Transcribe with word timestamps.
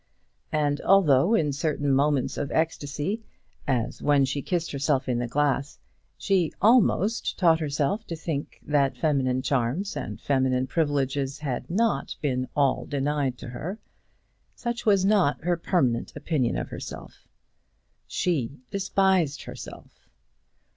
And 0.55 0.81
although 0.81 1.35
in 1.35 1.53
certain 1.53 1.93
moments 1.93 2.35
of 2.35 2.49
ecstasy, 2.51 3.21
as 3.67 4.01
when 4.01 4.25
she 4.25 4.41
kissed 4.41 4.71
herself 4.71 5.07
in 5.07 5.19
the 5.19 5.27
glass, 5.27 5.77
she 6.17 6.51
almost 6.59 7.37
taught 7.37 7.59
herself 7.59 8.07
to 8.07 8.15
think 8.15 8.59
that 8.63 8.97
feminine 8.97 9.43
charms 9.43 9.95
and 9.95 10.19
feminine 10.19 10.65
privileges 10.65 11.37
had 11.37 11.69
not 11.69 12.15
been 12.19 12.47
all 12.55 12.87
denied 12.87 13.37
to 13.37 13.49
her, 13.49 13.77
such 14.55 14.87
was 14.87 15.05
not 15.05 15.43
her 15.43 15.55
permanent 15.55 16.13
opinion 16.15 16.57
of 16.57 16.69
herself. 16.69 17.27
She 18.07 18.57
despised 18.71 19.43
herself. 19.43 20.09